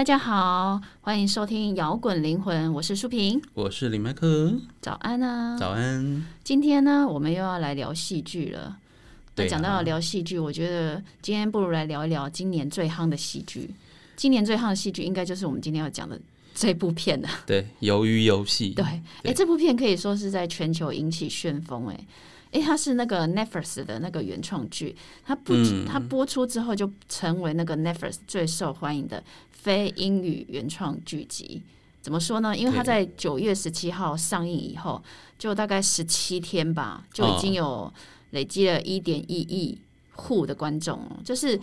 [0.00, 6.24] 大家好，欢迎收听摇滚灵魂，我是舒平，我是李麦克，早安啊，早安。
[6.42, 8.78] 今天呢，我们又要来聊戏剧了。
[9.34, 13.74] 对啊讲到聊戏剧，我觉得今天不如来聊一聊今年最夯的戏剧。
[14.16, 16.18] 今年最夯的戏剧，应该就是我们今天要讲的
[16.54, 17.28] 这部片了。
[17.44, 18.82] 对，鱿鱼游戏，对，
[19.22, 22.06] 哎、这部片可以说是在全球引起旋风、哎。
[22.52, 29.22] 哎，它是那个 Netflix 的那个原创剧，它不，嗯它播出之后就成为那个 Netflix 最受欢迎的
[29.62, 31.62] 非英语原创剧集。
[32.02, 32.56] 怎么说呢？
[32.56, 35.02] 因为它在九月十七号上映以后，
[35.38, 37.92] 就大概十七天吧，就已经有
[38.30, 39.76] 累积了一点一亿
[40.12, 41.60] 户的观众哦，就是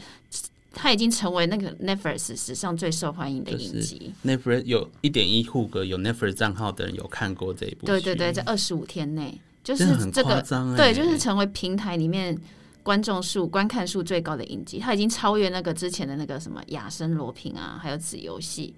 [0.71, 4.13] 它已经成为那个 Netflix 史上最受欢迎的影集。
[4.23, 10.39] Netflix 有一点一户个有 Netflix 账号的人有看过这一部，对对对，在，二十五天内，就是很这个
[10.77, 12.37] 对，就是成为平台里面
[12.87, 18.73] 观众数、观看数最高的影集，它已经超越那个之前的那个什么《亚森罗平》啊，还有《子游戏》。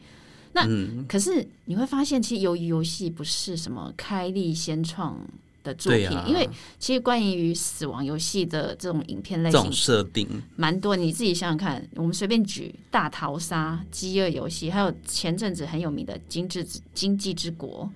[0.54, 5.16] 那、嗯可是你会发现，其实由于游戏不是什么开立先创
[5.64, 10.96] 的作品，啊，因为其实关于死亡游戏的这种影片类型设定，蛮多。
[10.96, 17.88] 你自己想想看，我们随便举《大逃杀》《饥饿游戏》，还有前阵子很有名的《精致经济之国》。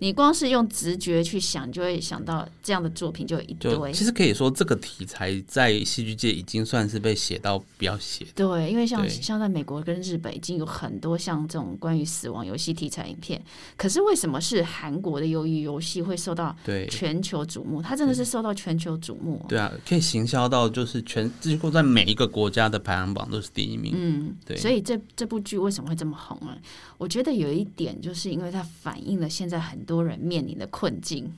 [0.00, 3.92] 你光是用直觉去想，就会想到这样的作品就有一堆。
[3.92, 13.40] 其实可以说这个题材在戏剧界已经算是被写到不要写，对，因为像像在美国跟日本已经有很多像这种关于死亡游戏题材影片，
[13.76, 16.86] 可是为什么是韩国的鱿鱼游戏会受到对。
[16.90, 17.80] 全球瞩目？
[17.80, 23.92] 它真的是受到全球瞩目哦、对啊，可以行销到就是全几乎在每一个国家的排行榜都是第一名。
[23.94, 26.56] 嗯，对所以这这部剧为什么会这么红啊？
[26.98, 31.30] 我觉得有一点就是因为它反映了现在很多人面临的困境。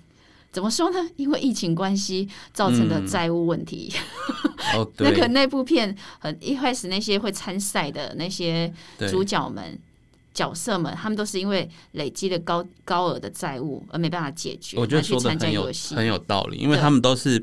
[0.52, 0.98] 怎么说呢？
[1.16, 3.90] 因为疫情关系造成的嗯债务问题。
[4.76, 8.70] 哦， 那对个那部片很一开始那些会参赛的那些，
[9.10, 9.78] 主角们、
[10.34, 15.94] 角色们，他们都是因为累积了高高额的债务而没办法解决，我觉得去参加说的很有游戏。
[15.94, 17.42] 很有道理，因为他们都是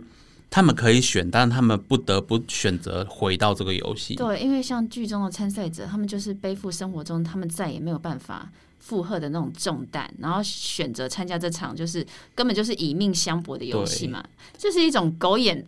[0.52, 4.14] 他们可以选，但他们不得不选择回到这个游戏。
[4.14, 14.24] 对，因为像剧中的参赛者，他们就是背负生活中他们再也没有办法负荷的那种重担，然后选择参加这场就是根本就是以命相搏的游戏嘛，
[14.58, 15.64] 这是一种狗眼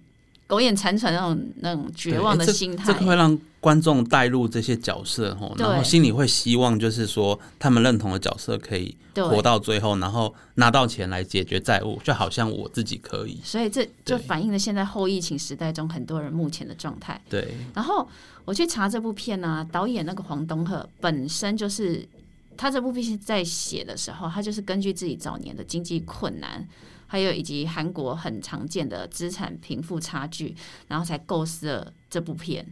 [0.48, 2.92] 狗眼残喘那种那种绝望的心态。
[2.92, 13.40] 这个会让观众带入这些角色吼，然后心里会希望就是说他们认同的角色可以活到最后，然后拿到钱来解决债务，就好像我自己可以。
[13.44, 17.22] 所以这就反映了现在后疫情时代中很多人目前的状态。
[17.30, 18.06] 对，然后
[18.44, 22.06] 我去查这部片呢、导演那个黄东赫本身就是
[22.62, 26.68] 他这部片在写的时候，他就是根据自己早年的经济困难，
[27.08, 30.56] 还有以及韩国很常见的资产贫富差距，
[30.88, 32.64] 然后才构思了这部片。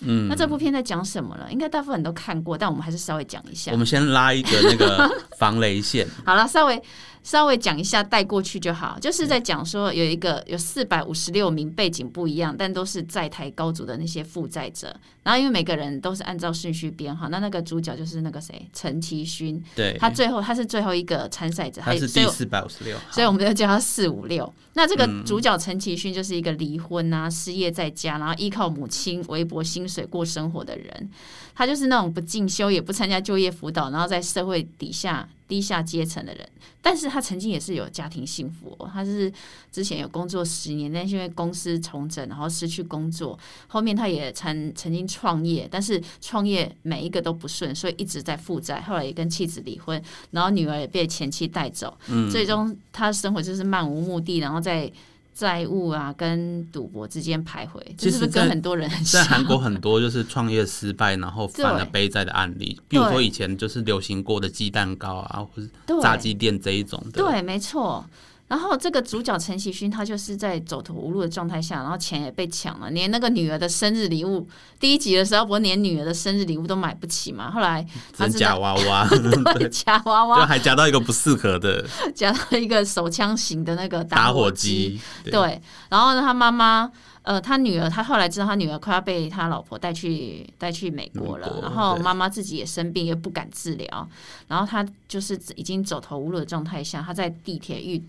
[0.00, 1.50] 嗯，那这部片在讲什么了？
[1.52, 3.76] 应该大部分人都看过，但我们还是稍微讲一下我。
[3.76, 5.08] 们先拉一个那个
[5.38, 6.82] 防雷线， 好了，稍微
[7.26, 8.96] 稍微讲一下，带过去就好。
[9.00, 14.94] 就是在讲说，有一个有四百五十六名背景不一样，但都是在台高组的那些负债者。
[15.24, 24.54] 然后因为每个人都是按照顺序编号，那那个主角就是那个谁，陈其勋，对，他最后他是最后一个参赛者，他是第四百五十六，所以我们就叫他四五六。
[24.74, 31.10] 那这个嗯主角陈其勋就是一个离婚啊、失业在家，然后依靠母亲微薄薪水过生活的人。
[31.56, 36.48] 他就是那种不进修也不参加就业辅导，然后在社会底下低下阶层的人。
[36.80, 39.32] 但是他曾经也是有家庭幸福、哦，他是
[39.72, 43.36] 之前有工作十年，但是因为公司重整，然后失去工作，
[43.66, 48.80] 后面他也曾曾经创业，但是创业每一个都不顺，所以一直在负债。
[48.80, 51.98] 后来也跟妻子离婚，然后女儿也被前妻带走。
[52.30, 54.90] 最终他的生活就是漫无目的，然后在
[55.36, 59.22] 债务啊跟赌博之间徘徊，这其实在是不是跟很多人很像？
[59.22, 68.02] 在韩国很多就是创业失败，然后犯了背债的案例，比如说以前就是流行过的鸡蛋糕啊，或者炸鸡店这一种的，对，没错。
[68.48, 74.48] 然后这个主角陈喜勋，他就是在走投无路的状态下，然后钱也被抢了，连那个女儿的生日礼物，
[74.80, 77.50] 第一集的时候，不是连女儿的生日礼物都买不起嘛？
[77.50, 77.86] 后来
[78.38, 79.08] 假娃娃，
[79.58, 81.84] 对夹娃就娃，还夹到一个不适合的
[82.14, 84.50] 夹到一个手枪型的那个火打火。
[84.50, 85.60] 机，对对，
[85.90, 86.90] 然后呢，他妈妈，
[87.22, 94.08] 呃，他女儿，他后来知道他女儿快要被他老婆带去带去美国了，国然后妈妈自己也生病，又不敢治疗，
[94.46, 98.02] 然后他就是已经走投无路的状态下，他在地铁遇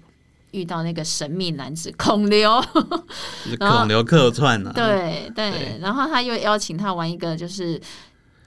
[0.51, 2.63] 遇到那个神秘男子孔刘，
[3.59, 5.51] 孔刘客串啊，对对。
[5.51, 7.79] 对，然后他又邀请他玩一个就是。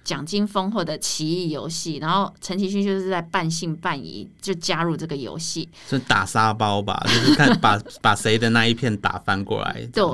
[0.02, 10.04] 奖金丰厚的奇异游戏，然后陈其勋就是在半信半疑就加入这个游戏，是打沙包吧， 就是看把把谁的那一片打翻过来，对。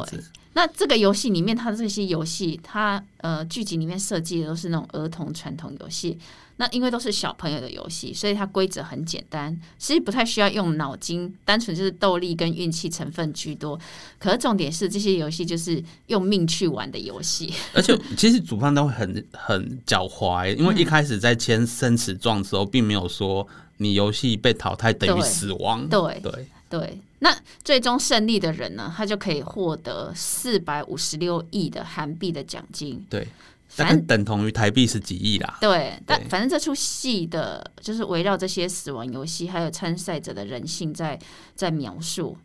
[0.52, 6.18] 那这个游戏里面，它这些游戏，它呃剧集里面设计的都是那种儿童传统游戏。
[6.58, 13.78] 那因为都是小朋友的游戏，所以它规则很简单，其实不太需要用脑筋，单纯就是斗力跟运气成分居多。
[14.18, 17.52] 可是重点是这些游戏就是用命去玩的游戏。
[17.74, 25.86] 而且其实主办都会很很狡猾，因为一开始在签生死状的时候，并没有说你游戏被淘汰等于死亡。
[25.88, 33.04] 对对，对，那最终胜利的人呢，他就可以获得四百五十六亿的韩币的奖金。
[33.10, 33.28] 对，
[33.68, 35.58] 反正等同于台币是几亿啦。
[35.60, 41.18] 对，但反正这出戏的就是围绕这些死亡游戏，还有参赛者的人性在
[41.54, 42.36] 在描述。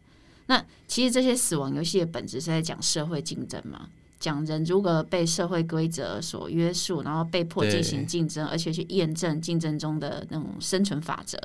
[0.47, 3.87] 那其实这些死亡游戏的本质是在讲社会竞争嘛，
[4.19, 11.37] 讲人如何被社会规则所约束，然后被迫进行竞争，而且去验证竞争中的那种生存法则。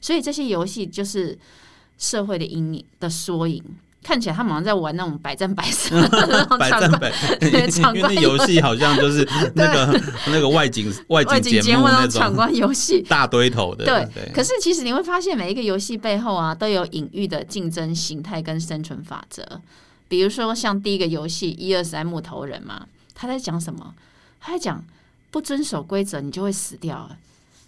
[0.00, 1.36] 所以这些游戏就是
[1.98, 3.62] 社会的阴影的缩影。
[4.02, 6.00] 看起来他们好像在玩那种百战百胜
[6.58, 7.12] 百战百，
[7.70, 13.02] 胜因为那馆游戏好像就是 那个那个外景外外景节目那种闯关游戏。
[13.02, 13.84] 大堆头的。
[13.84, 19.60] 对，对，可是其实你会发现，每一个游戏背后啊，都有隐喻的竞争形态跟生存法则。
[20.08, 23.94] 比如说，像第一个游戏一二三木头人嘛，他在讲什么？
[24.40, 24.82] 他在讲
[25.30, 27.16] 不遵守规则，你就会死掉了。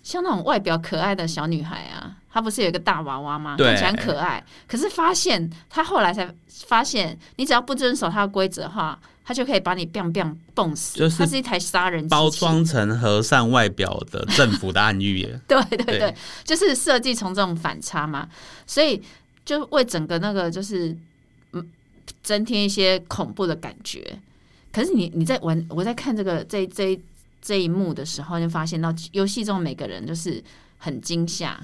[0.02, 3.56] 像那种外表可爱的小女孩啊，她不是有一个大娃娃吗？
[3.58, 10.98] 看起来很可爱，可是发现他后来才发现，你只要不遵守他的规则的话，他就可以把你 biang biang 蹦死。
[10.98, 15.40] 就是它是一台杀人机器包装成和善外表的政府的暗喻耶。
[15.48, 18.28] 对对对，对就是设计从这种反差嘛，
[18.66, 19.02] 所以
[19.44, 20.96] 就为整个那个就是
[21.52, 21.68] 嗯
[22.22, 24.18] 增添一些恐怖的感觉。
[24.72, 26.96] 可是你你在玩，我在看这个这这
[27.42, 30.40] 这一幕的时候，就发现到游戏中每个人就是
[30.78, 31.58] 很惊吓，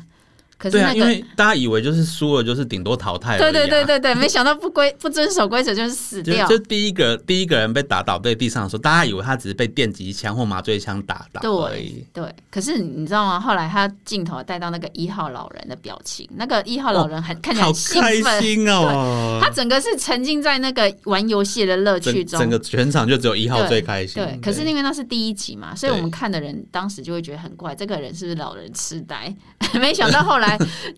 [0.59, 1.11] 可是对啊，因那个。
[1.13, 3.39] 为大家以为就是输了就是顶多淘汰、啊。
[3.39, 6.47] 对对对对对，没想到不规不遵守规则就是死掉。
[6.47, 12.05] 就就第一个第一个人被打倒在地上的时候，大家以为他只是被电击枪或麻醉枪打倒而已。
[12.13, 13.39] 对，可是你知道吗？
[13.41, 19.39] 后来他镜头带到那个一号老人的表情，那个一号老人很、看起来好开奋，心哦！
[19.43, 22.39] 他整个是沉浸在那个玩游戏的乐趣中。
[22.39, 24.23] 整整个全场就只有一号最开心。
[24.23, 29.35] 对，可是因为那是第一集嘛，所以我们看的人当时就会觉得很怪，这个人是不是老人痴呆？
[29.75, 30.46] 没想到后来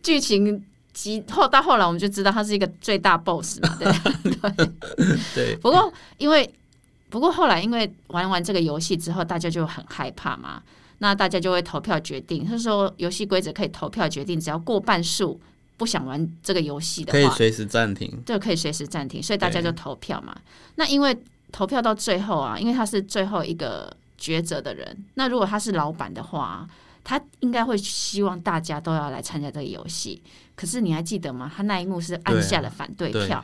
[0.02, 3.88] 剧情及后到后来，我们就知道他是一个最大 boss 嘛，对。
[5.34, 6.48] 对不过因为
[7.08, 10.62] 不过后来因为玩完这个游戏之后，大家就很害怕嘛，
[10.98, 12.44] 那大家就会投票决定。
[12.44, 15.40] 他说游戏规则可以投票决定，只要过半数
[15.76, 18.20] 不想玩这个游戏的话，可以随时暂停。
[18.26, 20.36] 对可以随时暂停，所以大家就投票嘛。
[20.74, 21.16] 那因为
[21.52, 26.68] 投票到最后啊，因为他是最后一个抉择的人，那如果他是老板的话，
[27.08, 30.22] 他应该会希望大家都要来参加这个游戏。
[30.54, 31.50] 可是你还记得吗？
[31.56, 33.42] 他那一幕是按下了反对对票。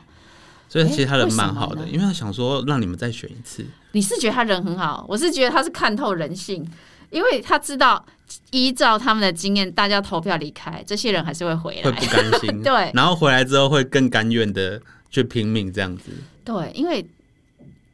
[0.69, 3.65] 所以其实他人蛮好的，呢因为他想说让你们再选一次。
[3.93, 6.63] 你是觉得他人很好，我是觉得他是看透人性，
[7.09, 8.05] 因为他知道
[8.51, 11.81] 依照他们的经验，大家投票离开，这些人还是会回来。
[11.81, 14.79] 会不甘心， 对然后回来之后会更甘愿的
[15.09, 16.11] 去拼命这样子。
[16.43, 17.03] 对，因为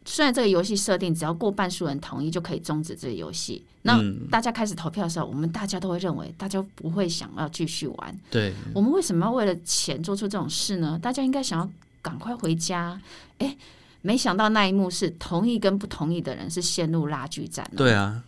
[0.03, 8.19] 虽然这个游戏设定只要过半数人同意就可以终止这个游戏，那嗯大家开始投票的时候，我们大家都会认为大家不会想要继续玩。
[8.31, 10.99] 对，我们为什么要为了钱做出这种事呢？
[11.01, 11.69] 大家应该想要
[12.01, 12.99] 赶快回家。
[13.37, 13.55] 哎，
[14.01, 17.77] 没想到那一幕是同意跟不同意的人是陷入拉锯战、哦。
[17.77, 18.23] 对啊，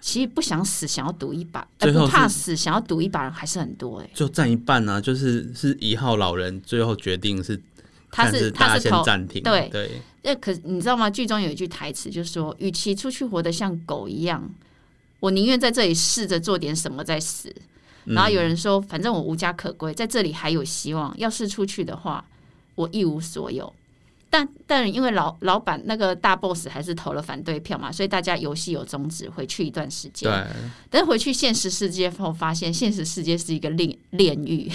[0.00, 7.69] 其实不想死，想要赌一把，呃、最后不怕死，想要赌一把人还是很多哎、就占一半啊，就是是一号老人最后决定是，但
[8.10, 11.08] 他是他是投暂停，对对那可你知道吗？
[11.08, 14.50] 剧中有一句台词，就是说，与其出去活得像狗一样，
[15.20, 17.48] 我宁愿在这里试着做点什么再死。
[18.06, 21.14] 嗯然后有人说，反正我无家可归，在这里还有希望。
[21.18, 22.24] 要是出去的话，
[22.74, 23.70] 我一无所有。
[24.30, 30.30] 但但因为老老板那个大 boss 还是投了反对票嘛，所以大家游戏有终止，回去一段时间。
[30.30, 30.46] 对，
[30.88, 34.72] 但是回去现实世界后，发现现实世界是一个炼炼狱。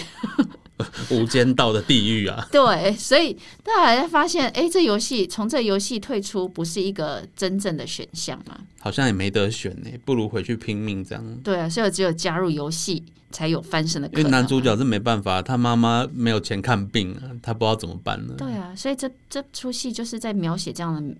[1.09, 8.57] 无间道的地狱啊， 对，所以大家才发现，哎，这游戏从这游戏退出不是一个真正的选项嘛？
[8.79, 11.23] 好像也没得选呢，不如回去拼命这样。
[11.43, 14.21] 对啊，所以只有加入游戏才有翻身的可能。
[14.21, 18.35] 因为男主角是没办法，他妈妈没有钱看病啊，他不知道怎么办呢。
[18.37, 21.15] 对啊，所以这这出戏就是在描写这样的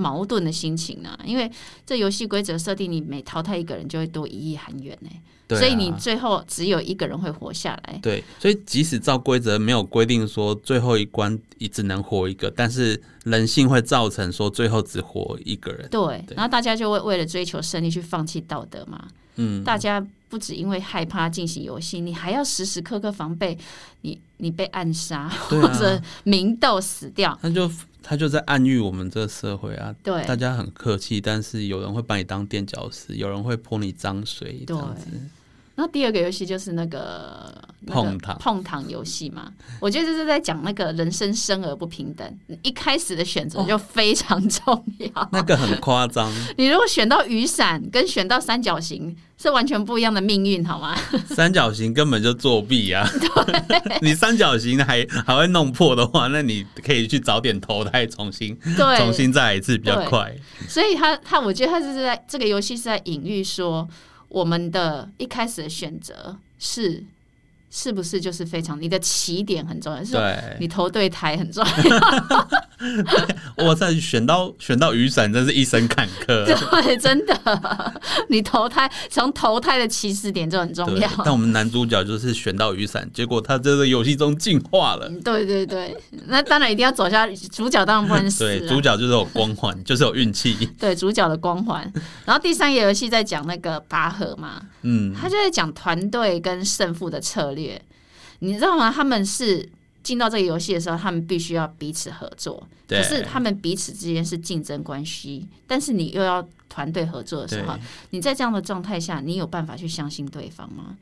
[0.00, 1.50] 矛盾的心情呢、因为
[1.86, 5.10] 这游戏规则设定，你每淘汰一个人就会多一亿韩元呢、
[5.46, 7.98] 对啊所以你最后只有一个人会活下来。
[8.02, 15.86] 对，所以即使照规则没有规定说最后一关一只能活一个，但是人性会造成说最后只活一个人。
[15.90, 19.06] 对，对然后大家就会为了追求胜利去放弃道德嘛。
[19.36, 23.56] 嗯，大家不止因为害怕进行游戏，你还要时时刻刻防备
[24.02, 27.38] 你你被暗杀、对或者啊，明斗死掉。
[27.40, 27.70] 那就
[28.02, 35.06] 他就在暗喻我们这个社会啊，对大家很客气，但是有人会把你当垫脚石，有人会泼你脏水，这样子。
[35.80, 37.50] 然后第二个游戏就是那个
[37.86, 45.28] 碰糖碰糖游戏嘛，我觉得这是在讲那个人生生而不平等，一开始的选择就非常重要。
[45.32, 50.94] 那个很夸张， 你如果选到雨伞跟选到三角形是完全不一样的命运，好吗？
[51.34, 53.08] 三角形根本就作弊啊！
[54.02, 60.30] 你三角形还还会弄破的话，那你可以去早点投胎，重新对，重新再来一次比较快。
[60.68, 63.88] 所以他他，我觉得他是在这个游戏是在隐喻说，
[64.30, 67.04] 我们的一开始的选择是
[67.68, 70.16] 是不是就是非常你的起点很重要，是，
[70.58, 72.48] 你投对台很重要。
[73.56, 76.44] 我在选到选到雨伞，真是一生坎坷。
[76.82, 77.92] 对，真的，
[78.28, 85.06] 你投胎从投胎的起始点就很重要。，但我们男主角就是选到雨伞，结果他在这个游戏中进化了。
[85.08, 85.96] 嗯对对对，
[86.26, 88.68] 那当然一定要走下主角，当然不能死对，啊。
[88.68, 90.54] 主角就是有光环，就是有运气。
[90.78, 91.80] 对主角的光环。
[92.24, 97.80] 然后第三个游戏在讲那个拔河嘛，嗯，他就在讲团队跟胜负的策略。
[98.38, 98.90] 你知道吗？
[98.94, 99.68] 他们是
[100.02, 107.78] 进到这个游戏的时候，他们必须要彼此合作，对可是他们彼此之间是竞争关系，但是你又要团队合作的时候，
[108.10, 110.96] 你在这样的状态下，你有办法去相信对方吗？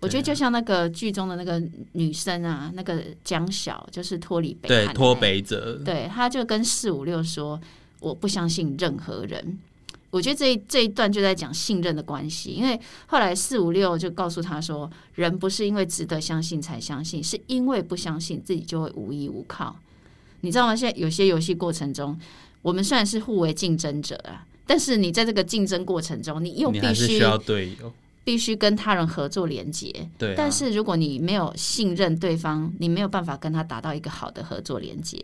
[0.00, 7.60] 我觉得就像那个剧中的那个女生啊，那个江晓，就是脱离北对脱北者，对，他就跟四五六说
[8.00, 9.58] ：“我不相信任何人。”
[10.12, 19.74] 我觉得这一这一段就在讲信任的关系，因为后来四五六就告诉他说，人不是因为值得相信才相信，是因为不相信自己就会无依无靠。
[20.42, 20.76] 你知道吗？
[20.76, 22.16] 现在有些游戏过程中，
[22.60, 27.92] 我们虽然是互为竞争者啊，但是你在这个竞争过程中，你又必须需要队友。
[28.24, 29.92] 必须跟他人合作连接。
[30.16, 35.18] 对啊，但是如果你没有信任对方，你没有办法跟他达到一个好的合作连接，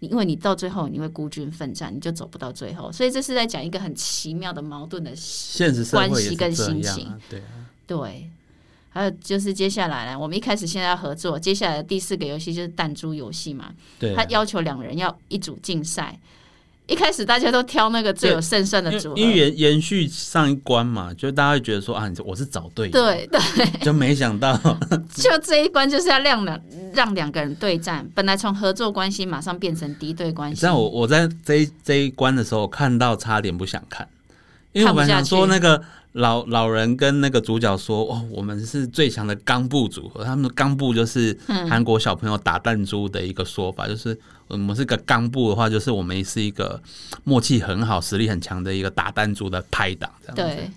[0.00, 2.90] 你因为你到最后你会孤军奋战，你就走不到最后。
[2.92, 8.30] 所以这是在讲一个很奇妙的矛盾的现实关系跟心情啊，对啊，对。
[8.90, 13.72] 还有就是接下来呢，我们一开始现在要合作，接下来的第四个游戏就是弹珠游戏嘛，
[14.16, 16.18] 他要求两人要一组竞赛。
[16.88, 24.56] 一开始大家都挑那个最有胜算的组合，因为延延续上一关嘛，就大家会觉得说啊，我是找对友，对对，就没想到。
[25.14, 26.60] 就这一关就是要让两
[26.94, 30.54] 让两个人对战，本来从合作关系马上变成敌对关系。
[30.54, 34.08] 你知道我我在这一这一关的时候看到差点不想看，
[34.72, 46.80] 因为我本来想说那个老老人跟那个主角说哦，我们是最强的钢布组合，他们的钢布就是嗯韩国小朋友打弹珠的一个说法，就是我们是个钢布的话，就是我们是一个
[47.24, 50.56] 默契很好、实力很强的一个打弹珠的拍档，这样子。
[50.56, 50.70] 对，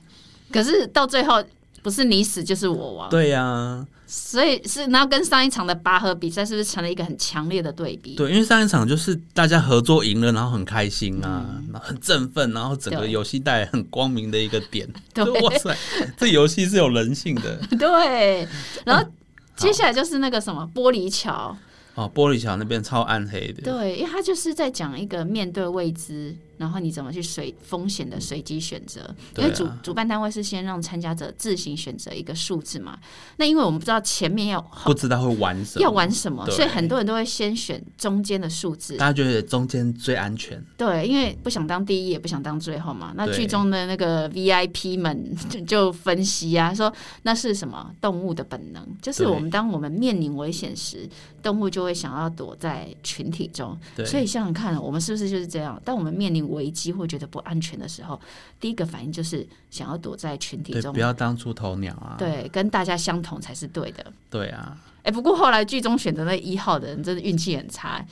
[0.51, 1.43] 可是到最后
[1.81, 8.15] 不是你死就是我亡，对呀、所以是然后跟上一场的拔河比赛是不是成了一个很强烈的对比？
[8.15, 14.87] 对，因为上一场就是大家合作赢了，然后很开心啊，然后很振奋，然后整个游戏带来很光明的一个点。
[15.13, 15.23] 对。
[15.41, 15.75] 哇塞，
[16.17, 17.57] 这游戏是有人性的。
[17.79, 18.47] 对，
[18.85, 19.03] 然后
[19.57, 21.55] 接下来就是那个什么玻璃桥，
[21.95, 22.11] 哦。
[22.13, 29.01] 玻璃桥那边超暗黑的，对，因为他就是在讲一个面对未知，然后你怎么去随风险的随机选择。
[29.35, 32.97] 因为主主办单位是先让参加者自行选择一个数字嘛，
[33.37, 38.95] 那因为我们不知道前面要不知道会玩什么，要玩什么，所以很多人都会先选中间的数字。
[38.97, 40.63] 大家觉得中间最安全。
[40.77, 43.11] 对，因为不想当第一，也不想当最后嘛。
[43.17, 51.09] 那剧中的那个 VIP 们就就分析啊，说那是什么动物的本能，就是我们当我们面临危险时，
[51.41, 53.77] 动物就会想要躲在群体中。
[53.95, 55.81] 对，所以想想看，我们是不是就是这样？
[55.83, 58.19] 当我们面临危机或觉得不安全的时候，
[58.59, 60.99] 第一个反应就是想要躲在群体，中不。
[60.99, 62.15] 要当出头鸟啊。
[62.17, 64.13] 对，跟大家相同才是对的。
[64.29, 68.05] 对啊，哎、不过后来剧中选择那一号的人，真的运气很差。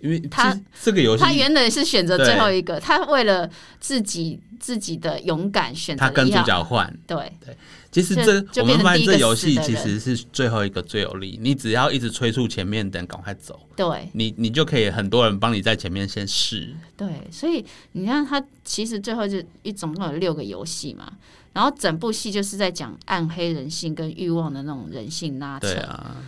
[0.00, 3.48] 因为他这个游戏他原本是选择最后一个，他为了
[3.80, 6.32] 自己自己的勇敢选择他跟主。
[6.44, 7.32] 角换，对。
[7.44, 7.56] 对。
[7.90, 8.14] 其实
[8.52, 14.08] 这我们发现这个游戏其实是最后一个最有利，你只要一直催促前面的人赶快走，对。
[14.12, 16.74] 你你就可以很多人帮你在前面先试。
[16.96, 21.10] 对，所以你看，他其实最后就一总共有六个游戏嘛，
[21.54, 25.74] 然后整部戏就是在讲暗黑人性跟欲望的那种人性拉扯，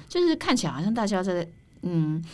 [0.09, 1.47] 就是看起来好像大家在
[1.83, 2.25] 嗯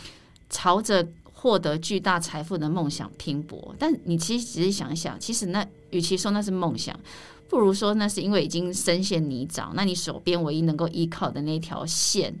[0.49, 1.05] 朝着
[1.39, 6.99] 获得巨大财富的梦想拼搏，但你其实仔细想一想，其实那与其说那是梦想，
[7.47, 12.35] 不如说那是因为已经深陷泥沼，那你手边唯一能够依靠的那条线。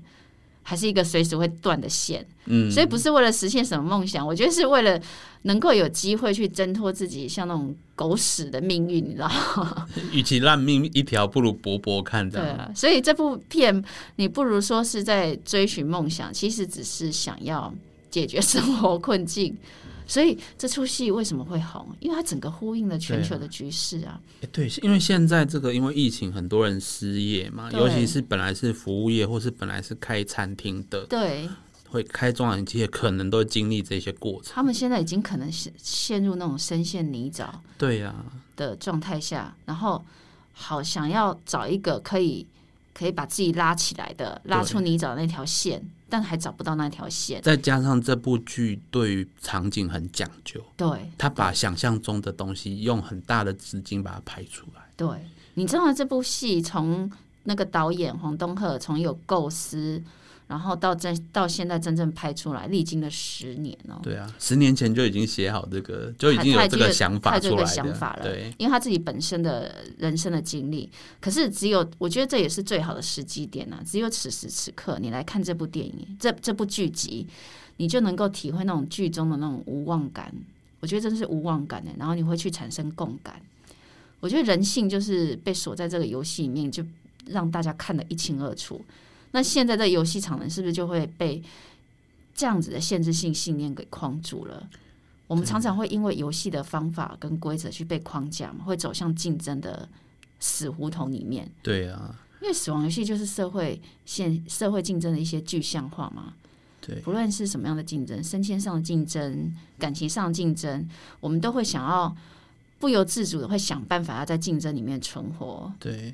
[0.69, 5.01] 还是一个随时会断的线，嗯，所以不是为了实现什么梦想，我觉得是为了
[5.43, 9.87] 能够有机会去挣脱自己像那种狗屎的命运，你知道吗？
[10.11, 12.29] 与其烂命一条，不如搏搏看。
[12.29, 13.81] 对啊，所以这部片
[14.17, 17.73] 你不如说是在追寻梦想，其实只是想要
[18.09, 19.57] 解决生活困境。
[20.09, 21.85] 所以这出戏为什么会红？
[21.99, 24.17] 因为它整个呼应了全球的局势啊。
[24.39, 31.49] 诶对，因为现在这个因为疫情，很多人失业嘛，尤其是本来是服务业或是本来是开餐厅的，对
[31.89, 34.53] 会开中小型企业，可能都经历这些过程。
[34.55, 37.45] 他们现在已经可能是陷入那种深陷泥沼
[37.77, 38.15] 对呀、
[38.55, 40.01] 的状态下，然后
[40.53, 42.47] 好想要找一个可以
[42.97, 47.39] 可以把自己拉起来的、拉出你找的那条线，但还找不到那条线。
[47.43, 54.81] 再加上这部剧对于场景很讲究，对他把想象中的东西用很大的资金把它拍出来。
[54.95, 55.07] 对，
[55.53, 57.11] 你知道这部戏从
[57.43, 60.03] 那个导演黄东赫从有构思，
[60.47, 63.99] 然后到真到现在真正拍出来，历经了十年哦。
[64.01, 70.89] 对啊，十年前就已经写好这个，就已经有这个想法出来想法了对，因为他自己本身的人生的经历，
[71.19, 77.27] 可是只有我觉得这也是最好的时机点呐、只有此时此刻，你来看这部电影，这这部剧集，
[77.75, 80.33] 你就能够体会那种剧中的那种无望感。
[80.79, 83.41] 我觉得真是无望感的，然后你会去产生共感。
[84.19, 86.83] 我觉得人性就是被锁在这个游戏里面，就
[87.25, 88.79] 让大家看得一清二楚。
[89.31, 91.41] 那现在的游戏场人是不是就会被
[92.33, 94.69] 这样子的限制性信念给框住了？
[95.27, 99.87] 我们常常会因为游戏的方法跟规则去被框架嘛，会走向竞争的
[100.39, 101.51] 死胡同里面。
[101.61, 106.33] 对啊，因为死亡游戏就是社会现社会竞争的一些具象化嘛。
[106.79, 110.87] 对不论是什么样的竞争，升迁上的竞争、感情上的竞争，
[111.19, 112.15] 我们都会想要
[112.79, 115.69] 不由自主的会想办法要在竞争里面存活。
[115.79, 116.13] 对。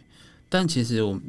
[0.53, 1.22] 但其实我们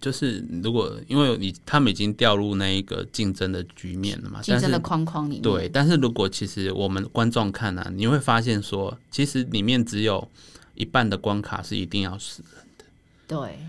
[0.00, 10.28] 就是，如果因为你他们已经掉入那一个竞争的局面了嘛，竞争的框框里面，对，但是如果其实我们观众看啊，你会发现说，其实里面只有
[10.74, 12.84] 一半的关卡是一定要死人的，
[13.28, 13.60] 对，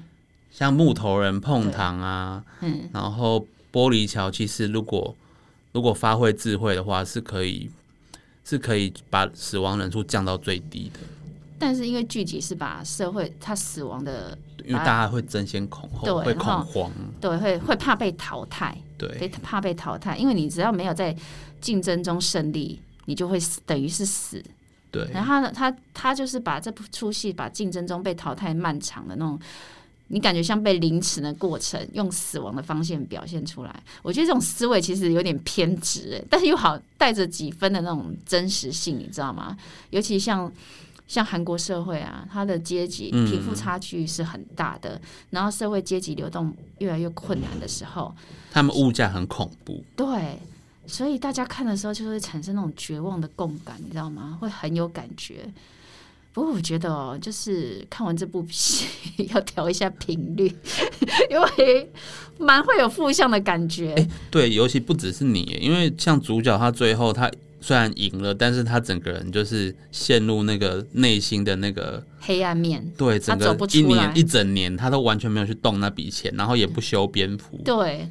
[0.49, 5.15] 像木头人碰糖啊，嗯，然后玻璃桥，其实如果
[5.73, 7.69] 如果发挥智慧的话，是可以
[8.43, 10.99] 是可以把死亡人数降到最低的，
[11.65, 21.15] 但是因为剧集是把社会他死亡的因为大家会争先恐后，会恐慌，对会会怕被淘汰，被对怕被淘汰，因为你只要没有在
[21.61, 24.43] 竞争中胜利，你就会死等于是死。
[24.91, 29.39] 对然后呢，他他就是把这部出戏把竞争中被淘汰漫长的那种，
[30.09, 33.83] 你感觉像被凌迟的过程，用死亡的方向表现出来。
[34.01, 39.57] 我觉得这种思维其实有点偏执，哎，但是又好带着几分的那种真实性，你知道吗？
[39.91, 40.51] 尤其像。
[41.07, 48.13] 像韩国社会啊，它的阶级嗯贫富差距是很大的，然后社会阶级流动越来越困难的时候，
[48.51, 50.39] 他们物价很恐怖，对，
[50.87, 54.37] 所以大家看的时候就会产生那种绝望的共感，你知道吗？
[54.41, 55.45] 会很有感觉。
[56.31, 58.87] 不过我觉得哦，就是看完这部戏
[59.35, 60.47] 要调一下频率，
[61.29, 61.91] 因为
[62.39, 63.93] 蛮会有负向的感觉。
[64.31, 67.29] 对，尤其不只是你，因为像主角他最后他
[67.63, 77.57] 虽然赢了，但是他整个人就是陷入那个内心的那个黑暗面，对，整走个一年一整年他都完全没有去动那笔钱，然后也不修边幅。
[77.63, 78.09] 对。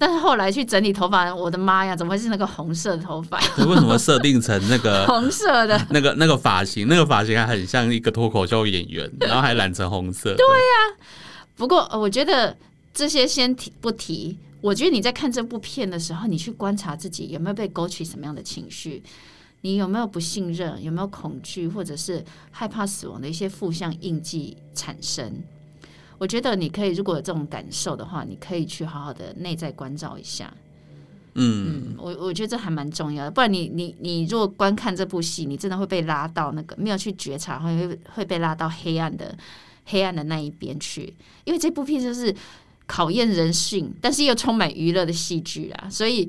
[0.00, 3.38] 但是后来去整理头发，我的妈呀，怎么会是那个红色的头发？
[3.56, 6.86] 对为什么设定成那个 红色的，那个那个发型？
[6.86, 10.34] 那个发型还很像一个脱口秀演员， 然后还染成红色。
[10.36, 10.96] 对呀
[11.56, 12.56] 不过呃我觉得
[12.94, 14.38] 这些先提不提。
[14.60, 19.02] 我觉得你在看这部片的时候，你去观察自己有没有被勾起什么样的情绪，
[19.60, 25.42] 你有没有不信任，有没有恐惧，或者是害怕死亡的一些负向印记产生。
[26.18, 30.52] 我觉得你可以，如果有这种感受的话，你可以去好好的内在关照一下。
[31.34, 39.38] 嗯，嗯，我我觉得这还蛮重要的，不然你你你如果观看这部戏，你真的会被拉到那个没有去觉察，会会被拉到黑暗的
[39.84, 42.34] 黑暗的那一边去，因为这部片就是
[42.88, 46.28] 考验人性，但是又充满娱乐的戏剧啊，所以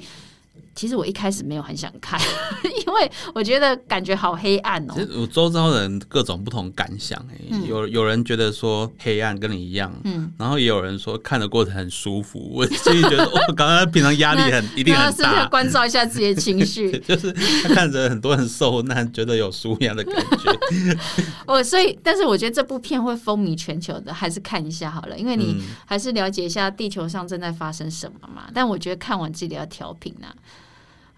[0.75, 2.19] 其实我一开始没有很想看，
[2.86, 5.01] 因为我觉得感觉好黑暗哦其。
[5.01, 12.39] 实我周遭人各种不同感想、欸，嗯有有人觉得说黑暗跟你一样，嗯，然后也有人说看的过程很舒服。
[12.53, 16.91] 我自己觉得，我 刚刚平常压力很 一定很大，关照一下自己的情绪？
[16.99, 17.32] 就是
[17.63, 20.97] 他看着很多人受难，觉得有舒压的感觉。
[21.45, 28.49] 我所以，但是我觉得这部片会风靡全球的，还是看一下好了，因为你嗯还是了解一下地球上正在发生什么嘛。
[28.53, 30.27] 但我觉得看完记得要调频呐、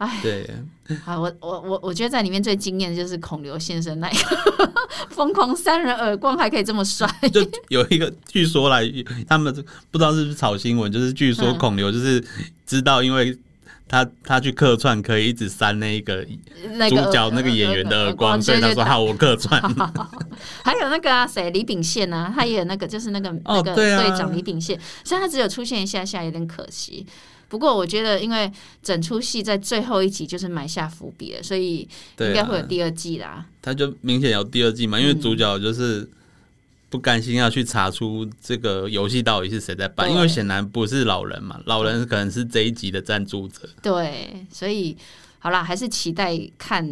[0.02, 0.50] 哎，对，
[1.06, 4.74] 啊，我我我我觉得在里面最惊艳的就是孔刘先生那一个
[5.12, 8.84] 疯狂扇人耳光还可以这么帅，就有一个据说来，
[9.28, 9.54] 他们
[9.92, 12.20] 不知道是不是炒新闻，就是据说嗯孔刘就是
[12.66, 13.38] 知道，因为
[13.88, 16.26] 他他去客串可以一直扇那一个
[16.90, 19.62] 主角那个演员的耳光，所以他说好，我客串。
[20.66, 27.06] 还有那个啊，谁李秉宪啊，他也有那个就是那个、哦那个队长李秉宪，虽然他只有出现一下下，有点可惜。
[27.52, 28.50] 不过我觉得，因为
[28.82, 31.80] 整出戏在最后一集就是埋下伏笔了，所以
[32.20, 33.46] 应该会有第二季啦。
[33.62, 36.10] 他就明显有第二季嘛，因为主角就是
[36.90, 43.68] 不甘心要去查出这个游戏到底是谁在办，因为显然不是老人嘛，老人可能是这一集的赞助者。
[43.82, 44.96] 对，所以
[45.44, 46.88] 好啦，还是期待看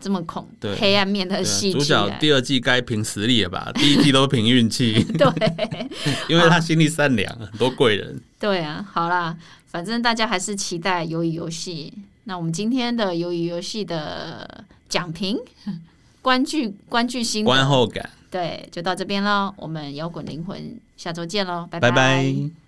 [0.00, 2.10] 这么恐对黑暗面的戏剧主角。
[2.18, 3.70] 第二季该凭实力了吧？
[3.78, 5.26] 第一季都凭运气，对
[6.28, 8.20] 因为他心地善良，很多贵人。
[8.40, 9.36] 对啊，好啦，
[9.68, 11.92] 反正大家还是期待鱿鱼游戏。
[12.24, 15.38] 那我们今天的鱿鱼游戏的讲评、
[16.20, 19.54] 观剧、观剧心得观后感，对，就到这边喽。
[19.56, 22.67] 我们摇滚灵魂下周见喽，拜拜拜。